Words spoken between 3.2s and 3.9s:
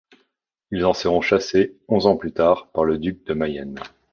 de Mayenne.